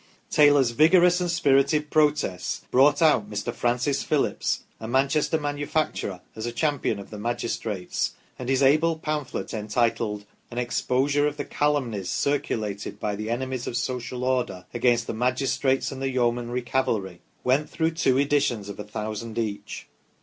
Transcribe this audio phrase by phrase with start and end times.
[0.31, 3.53] Taylor's vigorous and spirited protests brought out Mr.
[3.53, 10.25] Francis Phillips, a Manchester manufacturer, as champion of the magistrates, and his able pamphlet entitled"
[10.49, 15.13] An Exposure of the Calumnies Cir culated by the Enemies of Social Order against the
[15.13, 19.51] Magistrates and the Yeomanry Cavalry," went through two editions of a thousand 8 THE STORY
[19.51, 19.87] OF PETERLOO each.